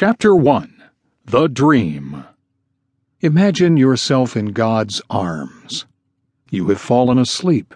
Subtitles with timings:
[0.00, 0.82] Chapter 1
[1.26, 2.24] The Dream
[3.20, 5.84] Imagine yourself in God's arms.
[6.48, 7.74] You have fallen asleep,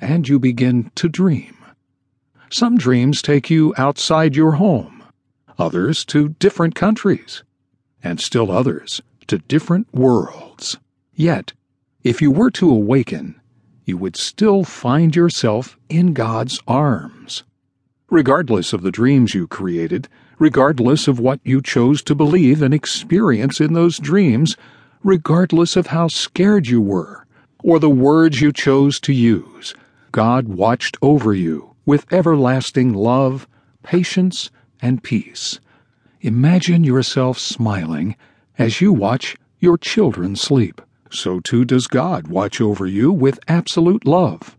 [0.00, 1.58] and you begin to dream.
[2.48, 5.04] Some dreams take you outside your home,
[5.58, 7.44] others to different countries,
[8.02, 10.78] and still others to different worlds.
[11.12, 11.52] Yet,
[12.02, 13.38] if you were to awaken,
[13.84, 17.44] you would still find yourself in God's arms.
[18.08, 20.08] Regardless of the dreams you created,
[20.38, 24.56] regardless of what you chose to believe and experience in those dreams,
[25.02, 27.26] regardless of how scared you were,
[27.62, 29.74] or the words you chose to use,
[30.12, 33.48] God watched over you with everlasting love,
[33.82, 35.60] patience, and peace.
[36.20, 38.16] Imagine yourself smiling
[38.58, 40.80] as you watch your children sleep.
[41.10, 44.57] So too does God watch over you with absolute love.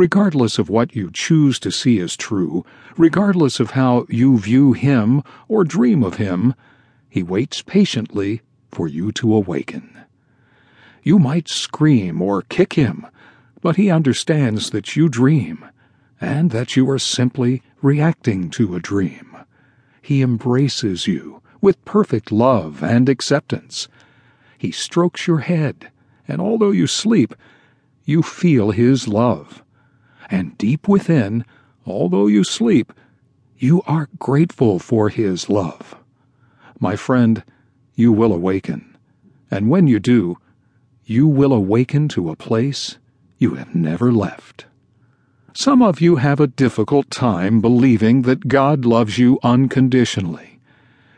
[0.00, 2.64] Regardless of what you choose to see as true,
[2.96, 6.54] regardless of how you view Him or dream of Him,
[7.10, 9.90] He waits patiently for you to awaken.
[11.02, 13.06] You might scream or kick Him,
[13.60, 15.66] but He understands that you dream
[16.18, 19.36] and that you are simply reacting to a dream.
[20.00, 23.86] He embraces you with perfect love and acceptance.
[24.56, 25.90] He strokes your head,
[26.26, 27.34] and although you sleep,
[28.06, 29.62] you feel His love
[30.30, 31.44] and deep within,
[31.86, 32.92] although you sleep,
[33.58, 35.96] you are grateful for His love.
[36.78, 37.42] My friend,
[37.94, 38.96] you will awaken,
[39.50, 40.38] and when you do,
[41.04, 42.96] you will awaken to a place
[43.38, 44.66] you have never left.
[45.52, 50.60] Some of you have a difficult time believing that God loves you unconditionally.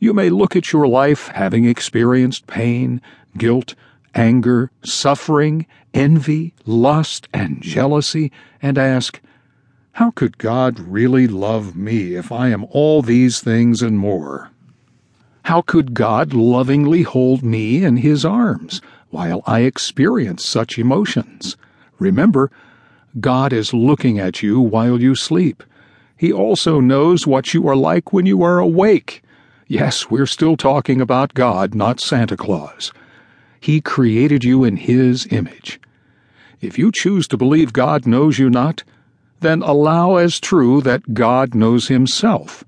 [0.00, 3.00] You may look at your life having experienced pain,
[3.38, 3.74] guilt,
[4.16, 9.20] anger, suffering, envy, lust, and jealousy, and ask,
[9.92, 14.50] How could God really love me if I am all these things and more?
[15.44, 21.56] How could God lovingly hold me in His arms while I experience such emotions?
[22.00, 22.50] Remember,
[23.20, 25.62] God is looking at you while you sleep.
[26.16, 29.22] He also knows what you are like when you are awake.
[29.68, 32.92] Yes, we're still talking about God, not Santa Claus.
[33.66, 35.80] He created you in His image.
[36.60, 38.84] If you choose to believe God knows you not,
[39.40, 42.62] then allow as true that God knows Himself.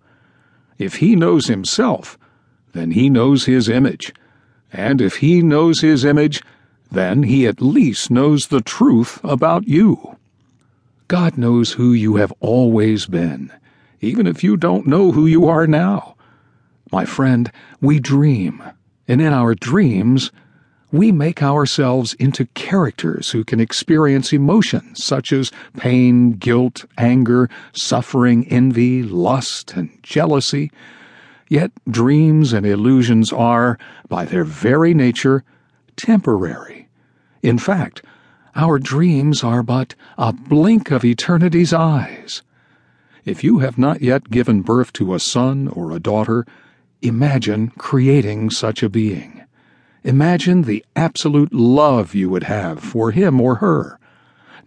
[0.76, 2.18] If He knows Himself,
[2.72, 4.12] then He knows His image.
[4.72, 6.42] And if He knows His image,
[6.90, 10.16] then He at least knows the truth about you.
[11.06, 13.52] God knows who you have always been,
[14.00, 16.16] even if you don't know who you are now.
[16.90, 18.64] My friend, we dream,
[19.06, 20.32] and in our dreams,
[20.90, 28.46] we make ourselves into characters who can experience emotions such as pain, guilt, anger, suffering,
[28.48, 30.70] envy, lust, and jealousy.
[31.48, 33.78] Yet dreams and illusions are,
[34.08, 35.44] by their very nature,
[35.96, 36.88] temporary.
[37.42, 38.02] In fact,
[38.54, 42.42] our dreams are but a blink of eternity's eyes.
[43.24, 46.46] If you have not yet given birth to a son or a daughter,
[47.02, 49.37] imagine creating such a being.
[50.08, 53.98] Imagine the absolute love you would have for him or her.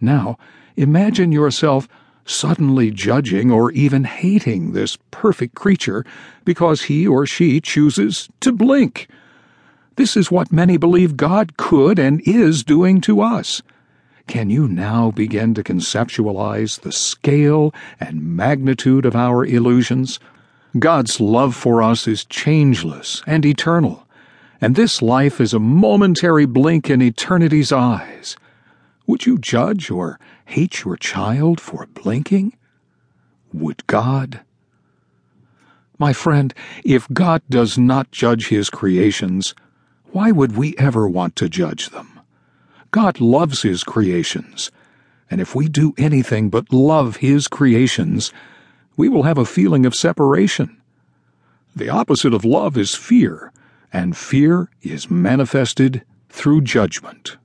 [0.00, 0.38] Now,
[0.76, 1.88] imagine yourself
[2.24, 6.06] suddenly judging or even hating this perfect creature
[6.44, 9.08] because he or she chooses to blink.
[9.96, 13.62] This is what many believe God could and is doing to us.
[14.28, 20.20] Can you now begin to conceptualize the scale and magnitude of our illusions?
[20.78, 24.06] God's love for us is changeless and eternal
[24.62, 28.36] and this life is a momentary blink in eternity's eyes.
[29.08, 32.56] Would you judge or hate your child for blinking?
[33.52, 34.40] Would God?
[35.98, 39.52] My friend, if God does not judge his creations,
[40.12, 42.20] why would we ever want to judge them?
[42.92, 44.70] God loves his creations,
[45.28, 48.32] and if we do anything but love his creations,
[48.96, 50.80] we will have a feeling of separation.
[51.74, 53.51] The opposite of love is fear
[53.92, 57.36] and fear is manifested through judgment.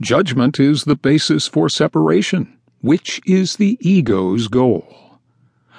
[0.00, 5.18] Judgment is the basis for separation, which is the ego's goal.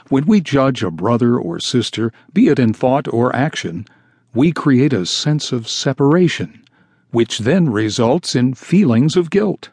[0.10, 3.86] When we judge a brother or sister, be it in thought or action,
[4.34, 6.64] we create a sense of separation,
[7.12, 9.70] which then results in feelings of guilt.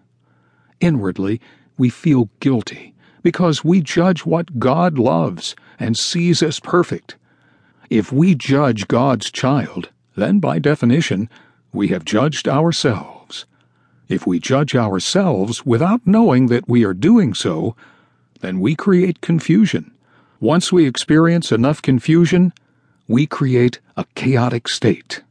[0.80, 1.40] Inwardly,
[1.78, 7.16] we feel guilty because we judge what God loves and sees as perfect
[7.90, 11.28] if we judge God's child, then by definition,
[11.72, 13.46] we have judged ourselves.
[14.08, 17.74] If we judge ourselves without knowing that we are doing so,
[18.42, 19.90] then we create confusion.
[20.38, 22.52] Once we experience enough confusion,
[23.08, 25.22] we create a chaotic state.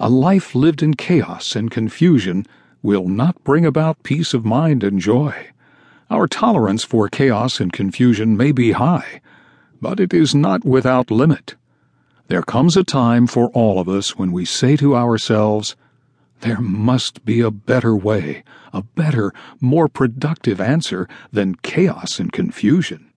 [0.00, 2.44] A life lived in chaos and confusion
[2.82, 5.48] will not bring about peace of mind and joy.
[6.10, 9.20] Our tolerance for chaos and confusion may be high,
[9.80, 11.54] but it is not without limit.
[12.28, 15.76] There comes a time for all of us when we say to ourselves,
[16.40, 19.32] there must be a better way, a better,
[19.62, 23.07] more productive answer than chaos and confusion.